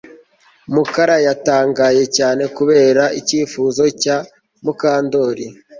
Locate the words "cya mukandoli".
4.01-5.45